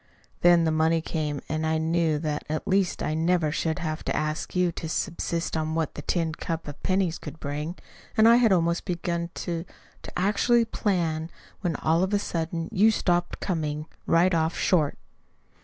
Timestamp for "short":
14.57-14.97